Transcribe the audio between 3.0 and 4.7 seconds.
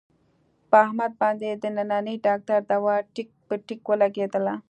ټیک په ټیک ولږېدله.